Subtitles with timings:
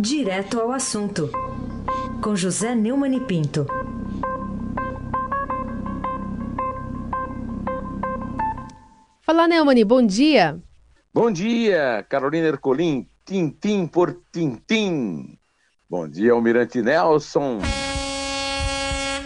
[0.00, 1.28] Direto ao assunto,
[2.22, 3.66] com José Neumann e Pinto.
[9.22, 10.62] Fala, Neumann, bom dia.
[11.12, 15.36] Bom dia, Carolina Ercolim, tintim por tintim.
[15.90, 17.58] Bom dia, Almirante Nelson.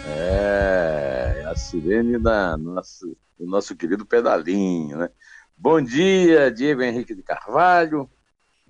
[0.09, 5.11] É, a sirene da nosso, do nosso querido pedalinho, né?
[5.55, 8.09] Bom dia, Diego Henrique de Carvalho.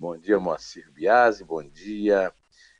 [0.03, 1.45] Bom dia, Moacir Biasi.
[1.45, 2.29] Bom dia,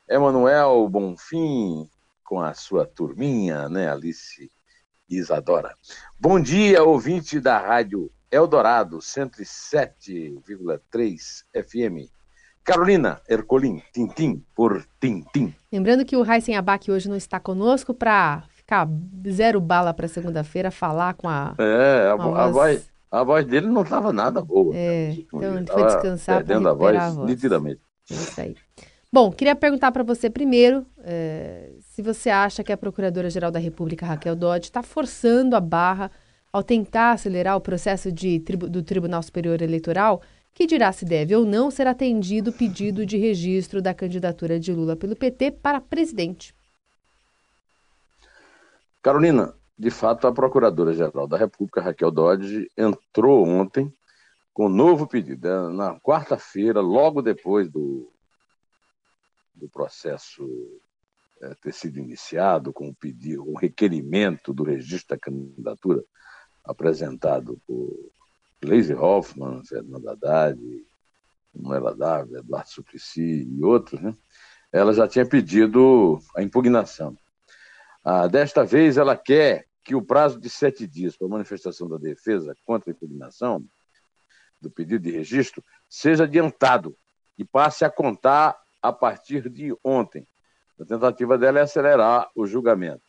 [0.09, 1.89] Emanuel Bonfim,
[2.21, 4.51] com a sua turminha, né, Alice
[5.09, 5.73] Isadora.
[6.19, 12.11] Bom dia, ouvinte da Rádio Eldorado, 107,3 FM.
[12.61, 15.55] Carolina Ercolim, Tintim por Tintim.
[15.71, 18.85] Lembrando que o Raíssen Abac hoje não está conosco para ficar
[19.29, 21.55] zero bala para segunda-feira, falar com a.
[21.57, 22.37] É, a, a, voz...
[22.37, 22.92] A voz
[23.45, 24.75] dele não estava nada boa.
[24.75, 25.17] É, né?
[25.19, 27.29] então ele foi descansar para a voz, a voz.
[27.29, 27.81] Nitidamente.
[28.09, 28.55] É isso aí.
[29.11, 34.07] Bom, queria perguntar para você primeiro é, se você acha que a Procuradora-Geral da República,
[34.07, 36.09] Raquel Dodge, está forçando a barra
[36.51, 41.45] ao tentar acelerar o processo de, do Tribunal Superior Eleitoral, que dirá se deve ou
[41.45, 46.55] não ser atendido o pedido de registro da candidatura de Lula pelo PT para presidente.
[49.03, 53.93] Carolina, de fato, a Procuradora-Geral da República, Raquel Dodge, entrou ontem
[54.53, 55.47] com um novo pedido.
[55.47, 58.11] É, na quarta-feira, logo depois do,
[59.55, 60.47] do processo
[61.41, 66.03] é, ter sido iniciado, com o pedido, o requerimento do registro da candidatura
[66.63, 68.11] apresentado por
[68.61, 70.59] Gleisi Hoffmann, Fernando Haddad,
[71.53, 74.15] Manuela Dávila, Eduardo Suplicy e outros, né?
[74.71, 77.17] ela já tinha pedido a impugnação.
[78.03, 82.55] Ah, desta vez, ela quer que o prazo de sete dias para manifestação da defesa
[82.65, 83.63] contra a impugnação
[84.61, 86.95] do pedido de registro seja adiantado
[87.37, 90.27] e passe a contar a partir de ontem.
[90.79, 93.03] A tentativa dela é acelerar o julgamento.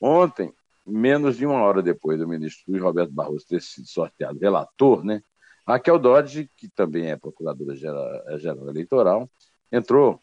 [0.00, 0.52] Ontem,
[0.86, 5.22] menos de uma hora depois do ministro Luiz Roberto Barroso ter sido sorteado relator, né,
[5.66, 9.30] Raquel Dodge, que também é procuradora-geral eleitoral,
[9.70, 10.18] entrou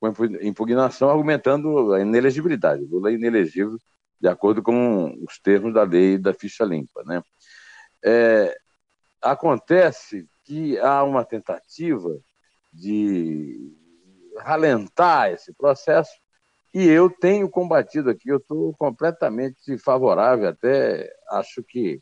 [0.00, 0.08] com
[0.40, 2.84] impugnação argumentando a inelegibilidade.
[2.84, 3.76] Lula é inelegível
[4.18, 7.02] de acordo com os termos da lei da ficha limpa.
[7.04, 7.22] Né?
[8.02, 8.56] É,
[9.20, 12.18] acontece que há uma tentativa
[12.72, 13.72] de
[14.38, 16.12] ralentar esse processo
[16.72, 22.00] e eu tenho combatido aqui, eu estou completamente favorável, até acho que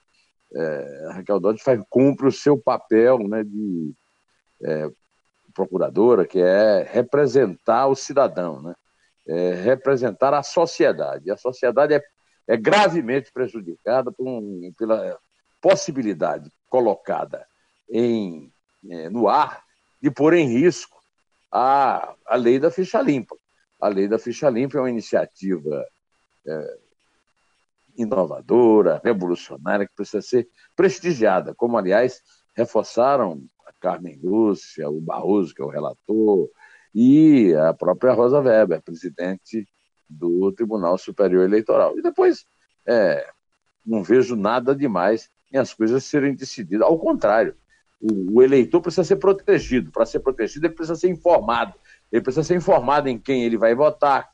[0.55, 3.95] é, Raquel Dodge faz, cumpre o seu papel né, de
[4.63, 4.91] é,
[5.59, 8.75] procuradora, que é representar o cidadão, né?
[9.27, 11.31] É representar a sociedade.
[11.33, 12.03] A sociedade é,
[12.47, 15.19] é gravemente prejudicada um, pela
[15.61, 17.45] possibilidade colocada
[17.91, 18.53] em,
[18.89, 19.65] é, no ar
[20.01, 20.97] de pôr em risco
[21.51, 23.37] a, a lei da ficha limpa.
[23.81, 25.85] A lei da ficha limpa é uma iniciativa
[26.47, 26.79] é,
[27.97, 32.23] inovadora, revolucionária, que precisa ser prestigiada, como, aliás,
[32.57, 33.43] reforçaram
[33.81, 36.49] Carmen Lúcia, o Barroso, que é o relator,
[36.95, 39.67] e a própria Rosa Weber, presidente
[40.09, 41.99] do Tribunal Superior Eleitoral.
[41.99, 42.45] E depois,
[42.87, 43.29] é,
[43.85, 46.87] não vejo nada demais em as coisas serem decididas.
[46.87, 47.55] Ao contrário,
[48.01, 49.91] o, o eleitor precisa ser protegido.
[49.91, 51.75] Para ser protegido, ele precisa ser informado.
[52.11, 54.31] Ele precisa ser informado em quem ele vai votar,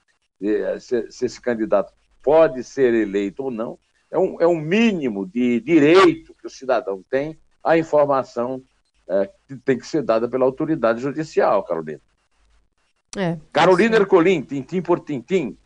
[0.81, 3.79] se, se esse candidato pode ser eleito ou não.
[4.11, 8.63] É um, é um mínimo de direito que o cidadão tem à informação
[9.09, 12.01] é, que tem que ser dada pela autoridade judicial, Carolina.
[13.17, 15.57] É, Carolina Ercolim, tintim por tintim.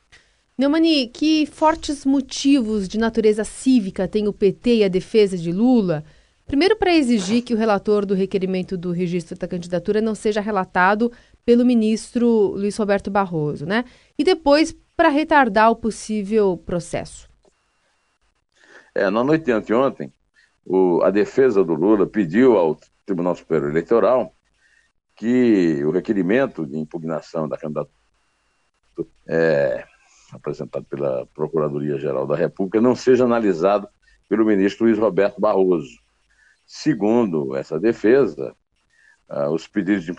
[0.56, 6.04] Neumani, que fortes motivos de natureza cívica tem o PT e a defesa de Lula?
[6.46, 11.12] Primeiro, para exigir que o relator do requerimento do registro da candidatura não seja relatado
[11.44, 13.84] pelo ministro Luiz Roberto Barroso, né?
[14.18, 17.28] E depois, para retardar o possível processo.
[18.94, 20.12] É, na noite de anteontem,
[20.66, 22.76] o, a defesa do Lula pediu ao
[23.08, 24.34] Tribunal Superior Eleitoral
[25.16, 27.98] que o requerimento de impugnação da candidatura
[29.26, 29.84] é,
[30.32, 33.88] apresentado pela Procuradoria-Geral da República não seja analisado
[34.28, 35.98] pelo ministro Luiz Roberto Barroso.
[36.66, 38.54] Segundo essa defesa,
[39.28, 40.12] uh, os pedidos de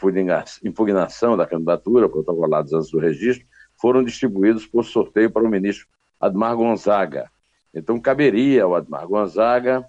[0.67, 3.47] impugnação da candidatura, protocolados antes do registro,
[3.79, 5.87] foram distribuídos por sorteio para o ministro
[6.19, 7.29] Admar Gonzaga.
[7.73, 9.85] Então, caberia ao Admar Gonzaga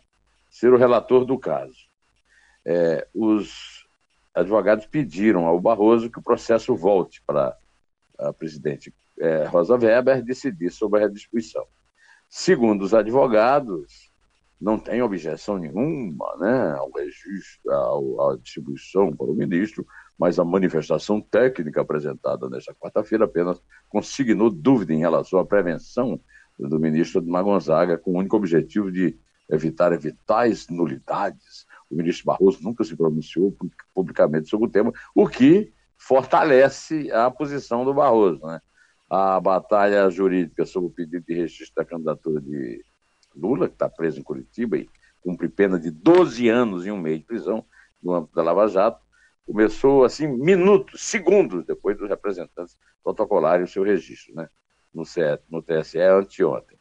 [0.50, 1.89] ser o relator do caso
[2.64, 3.86] é, os
[4.34, 7.56] advogados pediram ao Barroso que o processo volte para
[8.18, 11.66] a presidente é, Rosa Weber decidir sobre a redistribuição.
[12.28, 14.10] Segundo os advogados,
[14.60, 19.86] não tem objeção nenhuma né, ao registro, ao, à distribuição para o ministro,
[20.18, 26.20] mas a manifestação técnica apresentada nesta quarta-feira apenas consignou dúvida em relação à prevenção
[26.58, 29.18] do ministro Edmar Gonzaga, com o único objetivo de
[29.50, 31.66] evitar evitais nulidades.
[31.90, 33.56] O ministro Barroso nunca se pronunciou
[33.94, 38.40] publicamente sobre o tema, o que fortalece a posição do Barroso.
[38.46, 38.60] Né?
[39.08, 42.84] A batalha jurídica sobre o pedido de registro da candidatura de
[43.34, 44.88] Lula, que está preso em Curitiba e
[45.20, 47.64] cumpre pena de 12 anos e um mês de prisão
[48.02, 49.04] no âmbito da Lava Jato,
[49.44, 54.48] começou assim minutos, segundos depois dos representantes protocolarem o seu registro, né?
[54.93, 55.04] No,
[55.48, 56.78] no TSE anteontem.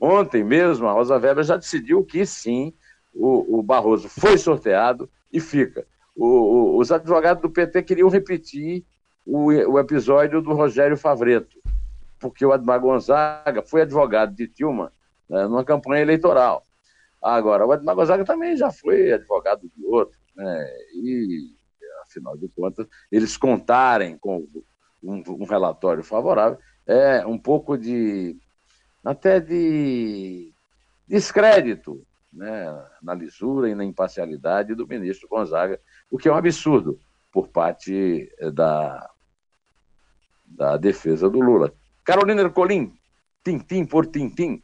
[0.00, 2.74] Ontem mesmo, a Rosa Weber já decidiu que sim,
[3.14, 5.86] o, o Barroso foi sorteado e fica.
[6.14, 8.84] O, o, os advogados do PT queriam repetir
[9.24, 11.58] o, episódio do Rogério Favreto,
[12.18, 14.92] porque o Admar Gonzaga foi advogado de Tilma
[15.28, 16.62] né, numa campanha eleitoral.
[17.20, 21.50] Agora, o Edmar Gonzaga também já foi advogado de outro, né, e,
[22.02, 24.46] afinal de contas, eles contarem com
[25.02, 28.36] um, um relatório favorável é um pouco de,
[29.04, 30.52] até de
[31.06, 32.66] descrédito né,
[33.02, 35.78] na lisura e na imparcialidade do ministro Gonzaga,
[36.10, 36.98] o que é um absurdo
[37.30, 39.10] por parte eh, da,
[40.44, 41.72] da defesa do Lula.
[42.04, 42.92] Carolina Ercolim,
[43.44, 44.62] tintim por tintim,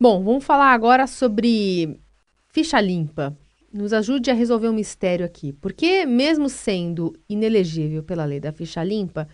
[0.00, 2.00] Bom, vamos falar agora sobre
[2.48, 3.36] ficha limpa.
[3.72, 5.52] Nos ajude a resolver um mistério aqui.
[5.52, 9.28] Porque, mesmo sendo inelegível pela lei da ficha limpa,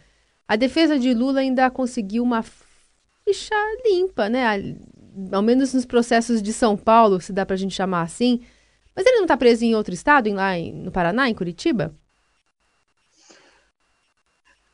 [0.46, 3.54] a defesa de Lula ainda conseguiu uma ficha
[3.84, 4.76] limpa, né?
[5.32, 8.40] Ao menos nos processos de São Paulo, se dá para a gente chamar assim.
[8.94, 11.94] Mas ele não está preso em outro estado, em, lá em, no Paraná, em Curitiba?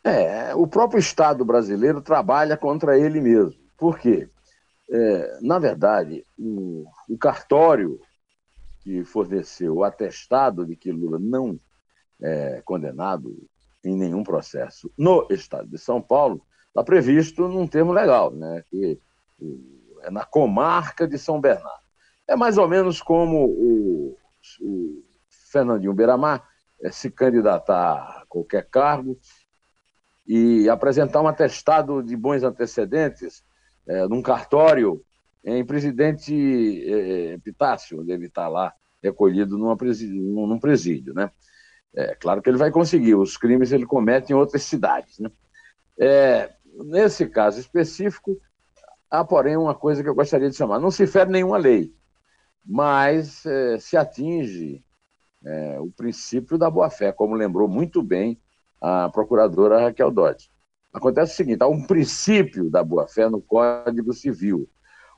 [0.03, 3.59] É, o próprio Estado brasileiro trabalha contra ele mesmo.
[3.77, 4.29] Por quê?
[4.91, 7.99] É, na verdade, o, o, cartório
[8.81, 11.59] que forneceu o atestado de que Lula não
[12.21, 13.35] é condenado
[13.83, 18.99] em nenhum processo no estado de São Paulo está previsto num termo legal, né, que
[20.05, 21.85] é na comarca de São Bernardo.
[22.29, 24.17] É mais ou menos como o,
[24.61, 25.05] o
[25.51, 26.47] Fernandinho Beiramar
[26.83, 29.19] é, se candidatar a qualquer cargo
[30.27, 33.45] e apresentar um atestado de bons antecedentes
[33.87, 35.03] é, num cartório
[35.45, 38.73] em Presidente é, Epitácio, onde ele está lá
[39.03, 41.31] recolhido numa presídio, num presídio, né?
[41.95, 45.31] É claro que ele vai conseguir, os crimes ele comete em outras cidades, né?
[45.99, 46.51] É,
[46.87, 48.41] nesse caso específico,
[49.15, 50.81] há, porém, uma coisa que eu gostaria de chamar.
[50.81, 51.95] Não se fere nenhuma lei,
[52.65, 54.85] mas é, se atinge
[55.45, 58.41] é, o princípio da boa-fé, como lembrou muito bem
[58.81, 60.51] a procuradora Raquel Dodge.
[60.93, 64.69] Acontece o seguinte: há um princípio da boa-fé no Código Civil.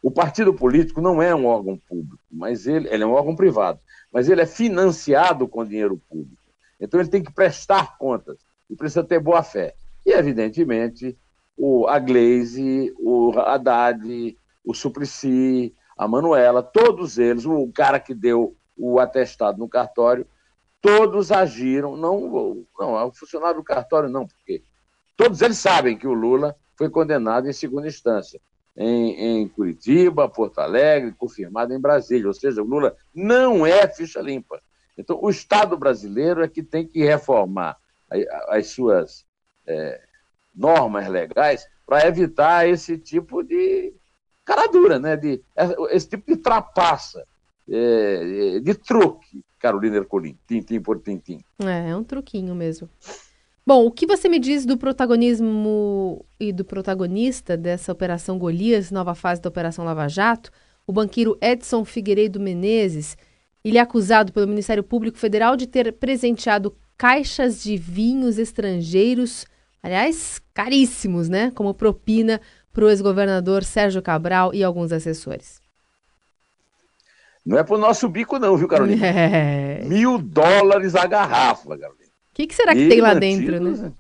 [0.03, 3.81] O partido político não é um órgão público, mas ele, ele é um órgão privado,
[4.13, 6.43] mas ele é financiado com dinheiro público.
[6.79, 8.39] Então ele tem que prestar contas
[8.69, 9.75] e precisa ter boa-fé.
[10.05, 11.19] E, evidentemente,
[11.57, 18.57] o, a Glaze, o Haddad, o Suplicy, a Manuela, todos eles, o cara que deu
[18.77, 20.27] o atestado no cartório,
[20.81, 24.63] todos agiram, não, não, é o funcionário do cartório não, porque
[25.17, 28.39] Todos eles sabem que o Lula foi condenado em segunda instância,
[28.77, 32.27] em, em Curitiba, Porto Alegre, confirmado em Brasília.
[32.27, 34.61] Ou seja, o Lula não é ficha limpa.
[34.97, 37.79] Então, o Estado brasileiro é que tem que reformar
[38.49, 39.27] as suas
[39.67, 40.03] é,
[40.57, 43.93] normas legais para evitar esse tipo de
[44.45, 45.17] cara dura, né?
[45.17, 45.43] de,
[45.91, 47.25] esse tipo de trapaça,
[47.69, 51.41] é, de truque, Carolina Ercolim, tintim por tintim.
[51.59, 52.89] É, é um truquinho mesmo.
[53.67, 59.13] Bom, o que você me diz do protagonismo e do protagonista dessa Operação Golias, nova
[59.13, 60.53] fase da Operação Lava Jato,
[60.87, 63.17] o banqueiro Edson Figueiredo Menezes?
[63.65, 69.45] Ele é acusado pelo Ministério Público Federal de ter presenteado caixas de vinhos estrangeiros,
[69.87, 71.51] aliás, caríssimos, né?
[71.55, 72.41] Como propina
[72.73, 75.61] para o ex-governador Sérgio Cabral e alguns assessores.
[77.45, 79.07] Não é para o nosso bico, não, viu, Carolina?
[79.07, 79.85] É.
[79.85, 83.93] Mil dólares a garrafa, Carolina que, que será que e tem lá dentro, né?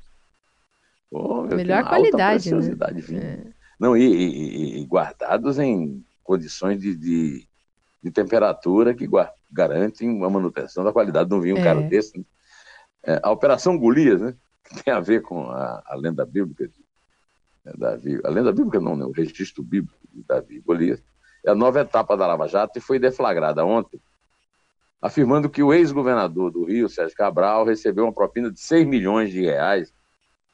[1.10, 2.76] Pô, Melhor qualidade, né?
[3.18, 3.38] É.
[3.80, 7.48] Não, e, e, e, guardados em condições de, de,
[8.02, 9.08] de temperatura que
[9.50, 11.62] garantem uma manutenção da qualidade de um vinho é.
[11.64, 12.18] caro desse.
[12.18, 12.24] Né?
[13.04, 14.34] É, a Operação Golias, né?
[14.84, 16.74] Tem a ver com a, a lenda bíblica de
[17.64, 18.20] né, Davi.
[18.24, 19.04] A lenda bíblica não, né?
[19.04, 21.02] O registro bíblico de Davi e Golias.
[21.44, 24.00] É a nova etapa da Lava Jato e foi deflagrada ontem
[25.00, 29.42] afirmando que o ex-governador do Rio, Sérgio Cabral, recebeu uma propina de 6 milhões de
[29.42, 29.94] reais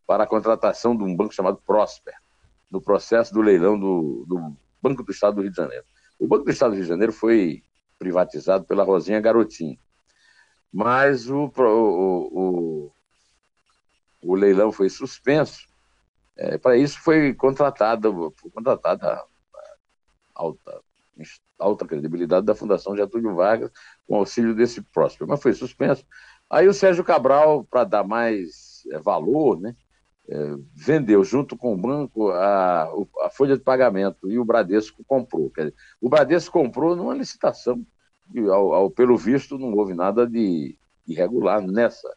[0.07, 2.15] para a contratação de um banco chamado Prosper,
[2.71, 5.85] no processo do leilão do, do Banco do Estado do Rio de Janeiro.
[6.19, 7.63] O Banco do Estado do Rio de Janeiro foi
[7.99, 9.79] privatizado pela Rosinha Garotinho.
[10.73, 12.93] Mas o, o, o,
[14.23, 15.67] o leilão foi suspenso.
[16.37, 19.23] É, Para isso foi contratada, foi contratada
[20.35, 20.81] alta,
[21.59, 23.71] alta credibilidade da Fundação Getúlio Vargas,
[24.07, 26.05] com auxílio desse próspero, mas foi suspenso.
[26.49, 29.75] Aí o Sérgio Cabral, para dar mais é, valor, né,
[30.29, 32.85] é, vendeu junto com o banco a,
[33.23, 35.51] a, folha de pagamento e o Bradesco comprou.
[35.57, 37.85] Dizer, o Bradesco comprou numa licitação,
[38.35, 40.77] e ao, ao, pelo visto não houve nada de
[41.07, 42.09] irregular nessa.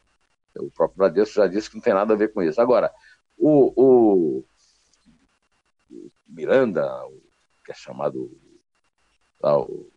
[0.58, 2.62] O próprio Bradesco já disse que não tem nada a ver com isso.
[2.62, 2.92] Agora,
[3.38, 4.46] o, o
[6.28, 6.88] Miranda,
[7.64, 8.32] que é chamado
[9.42, 9.90] o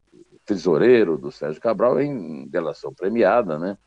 [0.44, 3.78] tesoureiro do Sérgio Cabral, em delação premiada, né?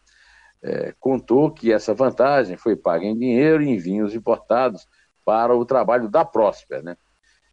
[0.63, 4.87] É, contou que essa vantagem foi paga em dinheiro e em vinhos importados
[5.25, 6.97] para o trabalho da Próspera, né?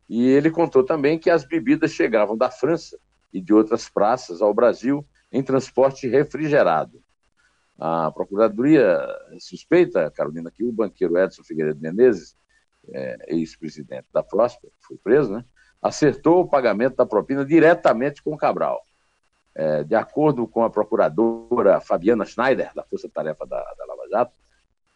[0.09, 2.99] E ele contou também que as bebidas chegavam da França
[3.33, 7.03] e de outras praças ao Brasil em transporte refrigerado.
[7.79, 8.99] A Procuradoria
[9.39, 12.37] suspeita, Carolina, que o banqueiro Edson Figueiredo Menezes,
[12.93, 15.45] é, ex-presidente da Próspera, foi preso, né?
[15.81, 18.83] acertou o pagamento da propina diretamente com o Cabral.
[19.55, 24.33] É, de acordo com a procuradora Fabiana Schneider, da Força Tarefa da, da Lava Jato,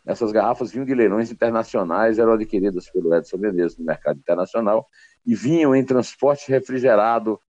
[0.04, 4.88] essas garrafas vinham de leilões internacionais, eram adquiridas pelo Edson Menezes no mercado internacional
[5.24, 7.40] e vinham em transporte refrigerado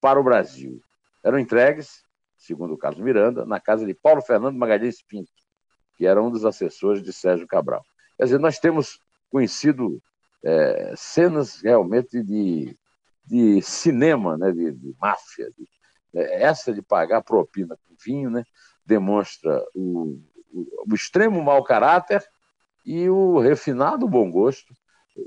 [0.00, 0.80] para o Brasil.
[1.24, 2.04] Eram entregues,
[2.46, 5.30] segundo o Carlos Miranda, na casa de Paulo Fernando Magalhães Pinto,
[5.96, 7.82] que era um dos assessores de Sérgio Cabral.
[8.16, 9.00] Quer dizer, nós temos
[9.30, 10.00] conhecido
[10.44, 12.76] é, cenas realmente de,
[13.24, 15.50] de cinema, né, de, de máfia.
[15.56, 15.68] De,
[16.14, 18.44] é, essa de pagar propina com vinho né,
[18.84, 20.20] demonstra o,
[20.52, 22.24] o, o extremo mau caráter
[22.84, 24.72] e o refinado bom gosto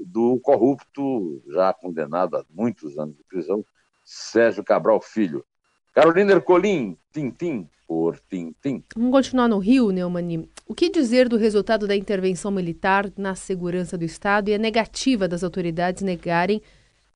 [0.06, 3.66] do corrupto, já condenado a muitos anos de prisão,
[4.06, 5.46] Sérgio Cabral Filho.
[5.94, 8.84] Carolina Ercolim, Tintim, por Tintim.
[8.96, 10.50] Vamos continuar no Rio, Neumani.
[10.68, 15.28] O que dizer do resultado da intervenção militar na segurança do Estado e a negativa
[15.28, 16.62] das autoridades negarem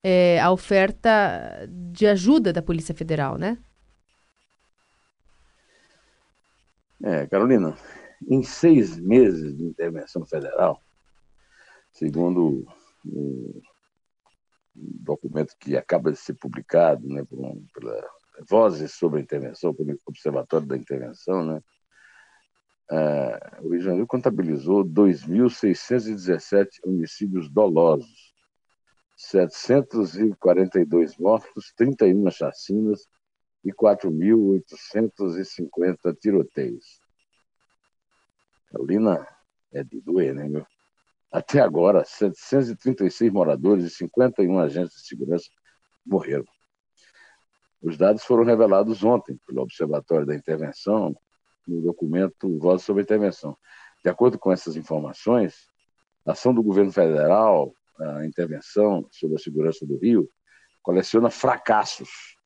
[0.04, 3.58] é, a oferta de ajuda da Polícia Federal, né?
[7.02, 7.78] É, Carolina,
[8.28, 10.82] em seis meses de intervenção federal,
[11.92, 12.66] segundo
[13.06, 13.62] o
[14.76, 18.02] documento que acaba de ser publicado né, por um, pela
[18.48, 21.62] Vozes sobre a Intervenção, pelo Observatório da Intervenção, né,
[22.92, 28.34] é, o Rio de Janeiro contabilizou 2.617 homicídios dolosos,
[29.16, 33.08] 742 mortos, 31 chacinas
[33.64, 37.00] e 4.850 tiroteios.
[38.70, 39.26] Carolina,
[39.72, 40.68] é de doer, né, meu?
[41.32, 45.50] Até agora, 736 moradores e 51 agentes de segurança
[46.06, 46.46] morreram.
[47.84, 51.14] Os dados foram revelados ontem pelo Observatório da Intervenção,
[51.68, 53.58] no documento Voz sobre a Intervenção.
[54.02, 55.68] De acordo com essas informações,
[56.26, 60.30] a ação do governo federal, a intervenção sobre a segurança do Rio,
[60.82, 62.38] coleciona fracassos.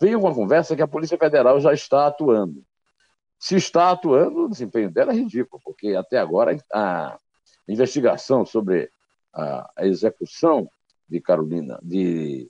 [0.00, 2.64] veio uma conversa que a Polícia Federal já está atuando.
[3.38, 7.18] Se está atuando, o desempenho dela é ridículo, porque até agora a
[7.68, 8.90] investigação sobre
[9.34, 10.66] a, a execução
[11.06, 12.48] de Carolina, de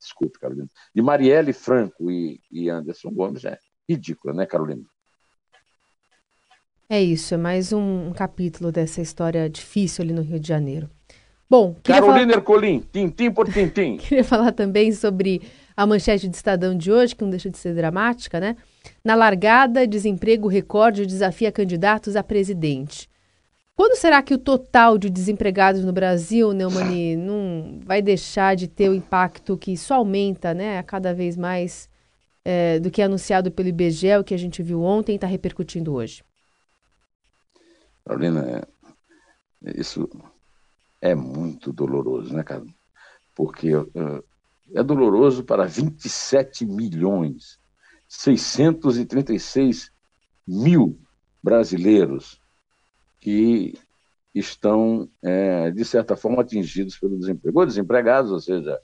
[0.00, 4.86] desculpe, Carolina, de Marielle Franco e, e Anderson Gomes é ridícula, né, Carolina?
[6.90, 10.88] É isso, é mais um, um capítulo dessa história difícil ali no Rio de Janeiro.
[11.48, 12.32] Bom, Carolina falar...
[12.32, 13.98] Ercolim, tintim por tintim.
[14.00, 15.42] queria falar também sobre
[15.76, 18.56] a manchete de Estadão de hoje, que não deixa de ser dramática, né?
[19.04, 23.06] Na largada, desemprego recorde desafia candidatos a presidente.
[23.76, 28.88] Quando será que o total de desempregados no Brasil, Neumani, não vai deixar de ter
[28.88, 31.86] o impacto que só aumenta, né, cada vez mais
[32.42, 35.92] é, do que é anunciado pelo IBGE, o que a gente viu ontem está repercutindo
[35.92, 36.22] hoje?
[38.08, 38.66] Carolina,
[39.66, 40.08] é, isso
[40.98, 42.64] é muito doloroso, né, cara?
[43.34, 44.24] Porque uh,
[44.74, 47.60] é doloroso para 27 milhões
[48.08, 49.92] 636
[50.46, 50.98] mil
[51.42, 52.40] brasileiros
[53.20, 53.78] que
[54.34, 58.80] estão, é, de certa forma, atingidos pelo desemprego, ou desempregados, ou seja,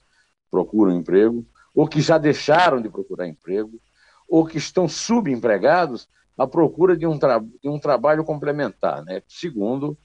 [0.51, 3.81] procuram emprego, ou que já deixaram de procurar emprego,
[4.29, 9.23] ou que estão subempregados à procura de um, de um trabalho complementar, né?
[9.29, 9.97] segundo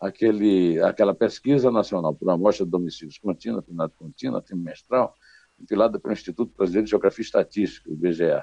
[0.00, 5.14] aquele, aquela pesquisa nacional por amostra de domicílios contínua, afinado contínua, trimestral,
[5.56, 8.42] compilada pelo Instituto Brasileiro de Geografia e Estatística, o IBGE,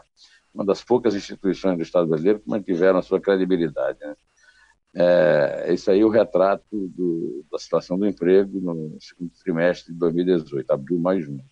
[0.53, 3.99] uma das poucas instituições do Estado brasileiro que mantiveram a sua credibilidade.
[3.99, 4.15] Né?
[4.95, 9.99] É, isso aí é o retrato do, da situação do emprego no segundo trimestre de
[9.99, 11.43] 2018, abril mais junho.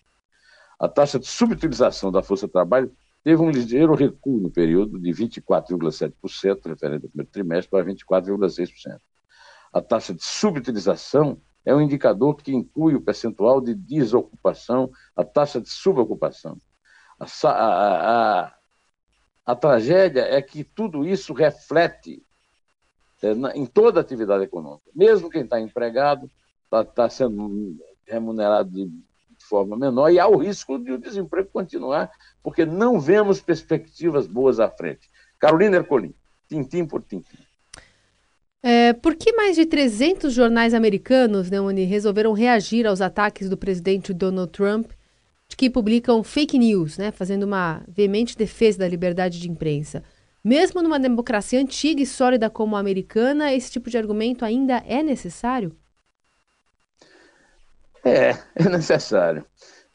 [0.78, 5.10] A taxa de subutilização da força de trabalho teve um ligeiro recuo no período de
[5.10, 8.98] 24,7%, referente ao primeiro trimestre, para 24,6%.
[9.72, 15.60] A taxa de subutilização é um indicador que inclui o percentual de desocupação, a taxa
[15.60, 16.58] de subocupação.
[17.18, 18.54] A, a, a,
[19.46, 22.22] a tragédia é que tudo isso reflete
[23.22, 24.90] é, na, em toda a atividade econômica.
[24.94, 26.28] Mesmo quem está empregado
[26.64, 28.90] está tá sendo remunerado de,
[29.52, 32.10] forma menor e há o risco de o desemprego continuar,
[32.42, 35.10] porque não vemos perspectivas boas à frente.
[35.38, 36.14] Carolina Ercolim,
[36.48, 37.36] tintim por tintim.
[38.62, 44.14] É, por que mais de 300 jornais americanos, Neone, resolveram reagir aos ataques do presidente
[44.14, 44.92] Donald Trump,
[45.54, 50.02] que publicam fake news, né, fazendo uma veemente defesa da liberdade de imprensa?
[50.42, 55.02] Mesmo numa democracia antiga e sólida como a americana, esse tipo de argumento ainda é
[55.02, 55.76] necessário?
[58.04, 59.44] É, é necessário.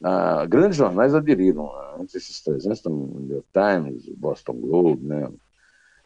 [0.03, 1.71] Ah, grandes jornais aderiram.
[1.99, 5.29] Antes esses 300, o New York Times, o Boston Globe, né?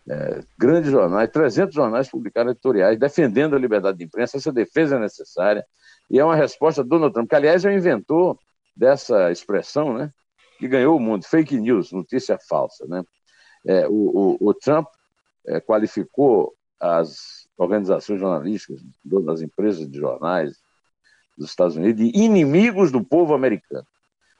[0.09, 4.37] É, grandes jornais, 300 jornais publicaram editoriais defendendo a liberdade de imprensa.
[4.37, 5.65] Essa defesa é necessária
[6.09, 8.37] e é uma resposta do Donald Trump, que, aliás, é o inventor
[8.75, 10.11] dessa expressão, né?
[10.57, 13.03] Que ganhou o mundo, fake news, notícia falsa, né?
[13.65, 14.87] É, o, o, o, Trump
[15.45, 20.57] é, qualificou as organizações jornalísticas, das empresas de jornais
[21.41, 23.86] dos Estados Unidos, de inimigos do povo americano.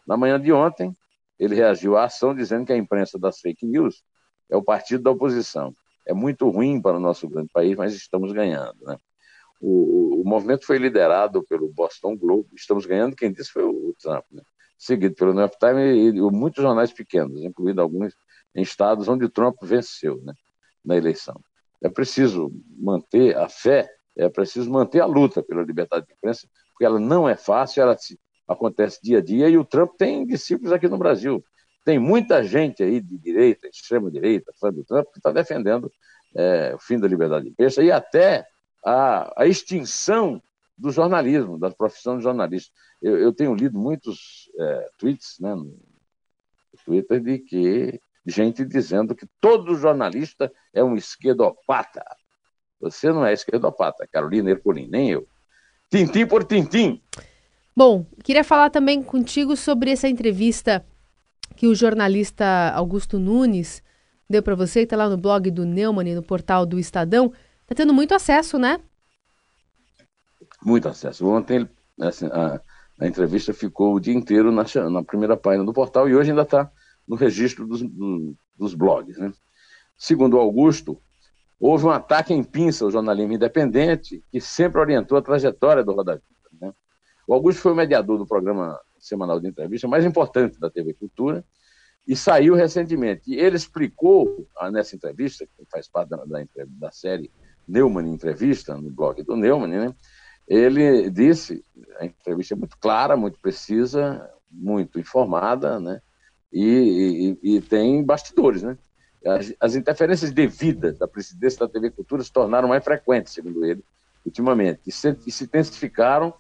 [0.08, 0.96] Na manhã de ontem,
[1.40, 4.04] ele reagiu à ação dizendo que a imprensa das fake news
[4.50, 5.74] é o partido da oposição.
[6.06, 8.78] É muito ruim para o nosso grande país, mas estamos ganhando.
[8.82, 8.98] Né?
[9.60, 13.90] O, o, o movimento foi liderado pelo Boston Globe, estamos ganhando, quem disse foi o,
[13.90, 14.42] o Trump, né?
[14.78, 18.14] seguido pelo New York Times e, e muitos jornais pequenos, incluindo alguns
[18.56, 20.34] em estados onde Trump venceu né,
[20.84, 21.40] na eleição.
[21.82, 26.48] É preciso manter a fé, é preciso manter a luta pela liberdade de imprensa,
[26.82, 27.96] porque ela não é fácil, ela
[28.48, 31.46] acontece dia a dia, e o Trump tem discípulos aqui no Brasil.
[31.86, 35.92] Tem muita gente aí de direita, extrema-direita, fã do Trump, que está defendendo
[36.36, 38.48] é, o fim da liberdade de imprensa e até
[38.84, 40.42] a, a extinção
[40.76, 42.74] do jornalismo, da profissão de jornalista.
[43.00, 45.78] Eu, eu tenho lido muitos é, tweets né, no
[46.84, 52.04] Twitter de que gente dizendo que todo jornalista é um esquerdopata.
[52.80, 55.28] Você não é esquerdopata, Carolina Ercolim, nem eu.
[55.92, 57.02] Tintim por tintim.
[57.76, 60.86] Bom, queria falar também contigo sobre essa entrevista
[61.58, 63.84] que o jornalista Augusto Nunes
[64.30, 67.34] deu para você, está lá no blog do Neumann, no portal do Estadão.
[67.64, 68.80] Está tendo muito acesso, né?
[70.64, 71.28] Muito acesso.
[71.28, 71.68] Ontem
[72.00, 72.62] assim, a,
[72.98, 76.44] a, entrevista ficou o dia inteiro na, na primeira página do portal e hoje ainda
[76.44, 76.72] está
[77.06, 79.18] no registro dos, do, dos blogs.
[79.18, 79.34] Né?
[79.98, 81.02] Segundo Augusto,
[81.62, 86.16] houve um ataque em pinça ao jornalismo independente que sempre orientou a trajetória do Roda
[86.16, 86.66] Viva.
[86.66, 86.74] Né?
[87.28, 91.46] O Augusto foi o mediador do programa semanal de entrevista mais importante da TV Cultura
[92.08, 93.32] e saiu recentemente.
[93.32, 97.32] E ele explicou ah, nessa entrevista, que faz parte da, da, da série
[97.68, 99.96] Neumann Entrevista, no blog do Neumann, né?
[100.48, 101.64] ele disse,
[102.00, 106.02] a entrevista é muito clara, muito precisa, muito informada, né?
[106.52, 108.78] e, e, e tem bastidores, né?
[109.26, 113.84] As, as, interferências devidas da presidência da TV Cultura se tornaram mais frequentes, segundo ele,
[114.26, 116.34] ultimamente, e se, e se intensificaram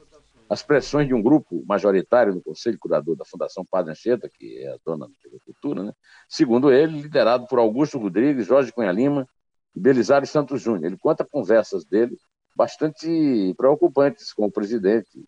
[0.49, 4.73] as pressões de um grupo majoritário no Conselho Curador da Fundação Padre Anchieta, que é
[4.73, 5.93] a dona da TV Cultura, né?
[6.27, 9.25] segundo ele, liderado por Augusto Rodrigues, Jorge Cunha Lima
[9.73, 10.85] e Belisário Santos Júnior.
[10.85, 12.17] Ele conta conversas dele
[12.53, 15.23] bastante preocupantes com o presidente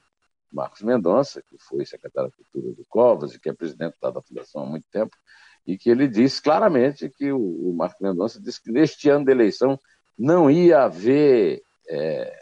[0.51, 4.63] Marcos Mendonça, que foi secretário da Cultura do Covas e que é presidente da Fundação
[4.63, 5.15] há muito tempo,
[5.65, 9.31] e que ele disse claramente que o, o Marcos Mendonça disse que neste ano da
[9.31, 9.79] eleição
[10.17, 12.33] não ia haver é,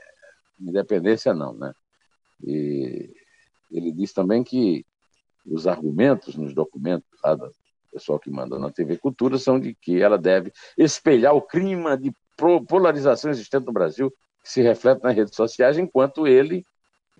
[0.60, 1.74] independência, não, né?
[2.44, 3.14] E
[3.72, 4.86] ele disse também que
[5.46, 7.52] os argumentos nos documentos lá do
[7.92, 12.14] pessoal que manda na TV Cultura são de que ela deve espelhar o clima de
[12.68, 14.12] polarização existente no Brasil,
[14.44, 16.66] que se reflete nas redes sociais, enquanto ele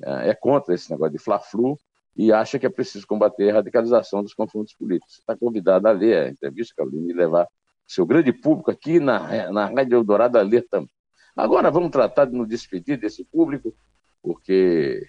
[0.02, 1.78] é, é contra esse negócio de fla-flu
[2.16, 5.20] e acha que é preciso combater a radicalização dos confrontos políticos.
[5.20, 7.48] Está convidado a ler a entrevista, Carolina, e levar
[7.88, 10.90] seu grande público aqui na, na Rádio Eldorado a ler também.
[11.36, 13.74] Agora vamos tratar de nos despedir desse público,
[14.22, 15.08] porque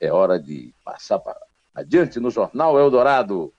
[0.00, 1.38] é hora de passar para
[1.74, 3.52] adiante no Jornal Eldorado.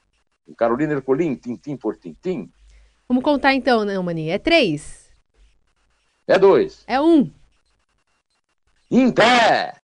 [0.57, 2.51] Carolina Ercolim, tintim por tintim.
[3.07, 4.29] Vamos contar então, né, Mani?
[4.29, 5.11] É três.
[6.27, 6.83] É dois.
[6.87, 7.31] É um.
[8.91, 9.75] Em pé.